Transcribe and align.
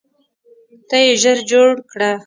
ته 0.87 0.97
یې 1.03 1.11
ژر 1.21 1.37
جوړ 1.49 1.69
کړه. 1.91 2.11